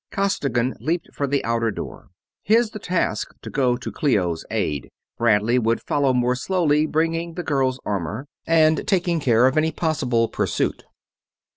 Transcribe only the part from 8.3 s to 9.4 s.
and taking